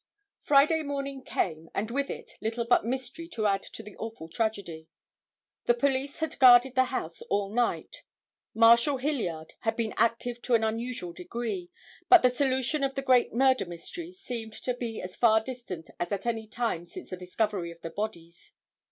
Friday 0.41 0.81
morning 0.81 1.23
came 1.23 1.69
and 1.75 1.91
with 1.91 2.09
it 2.09 2.31
little 2.41 2.65
but 2.65 2.83
mystery 2.83 3.27
to 3.27 3.45
add 3.45 3.61
to 3.61 3.83
the 3.83 3.95
awful 3.97 4.27
tragedy. 4.29 4.87
The 5.65 5.75
police 5.75 6.17
had 6.21 6.39
guarded 6.39 6.73
the 6.73 6.85
house 6.85 7.21
all 7.29 7.53
night. 7.53 7.97
Marshal 8.55 8.97
Hilliard 8.97 9.53
had 9.59 9.75
been 9.75 9.93
active 9.97 10.41
to 10.41 10.55
an 10.55 10.63
unusual 10.63 11.13
degree, 11.13 11.69
but 12.09 12.23
the 12.23 12.31
solution 12.31 12.83
of 12.83 12.95
the 12.95 13.03
great 13.03 13.31
murder 13.35 13.67
mystery 13.67 14.11
seemed 14.11 14.53
to 14.63 14.73
be 14.73 14.99
as 14.99 15.15
far 15.15 15.39
distant 15.39 15.91
as 15.99 16.11
at 16.11 16.25
any 16.25 16.47
time 16.47 16.87
since 16.87 17.11
the 17.11 17.15
discovery 17.15 17.69
of 17.69 17.81
the 17.81 17.91
bodies. 17.91 18.53